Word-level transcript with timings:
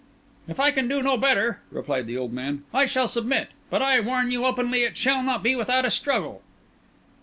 "If 0.47 0.59
I 0.59 0.71
can 0.71 0.87
do 0.87 1.03
no 1.03 1.15
better," 1.15 1.61
replied 1.69 2.07
the 2.07 2.17
old 2.17 2.33
man, 2.33 2.63
"I 2.73 2.87
shall 2.87 3.07
submit; 3.07 3.49
but 3.69 3.83
I 3.83 3.99
warn 3.99 4.31
you 4.31 4.47
openly 4.47 4.81
it 4.81 4.97
shall 4.97 5.21
not 5.21 5.43
be 5.43 5.53
without 5.55 5.85
a 5.85 5.91
struggle." 5.91 6.41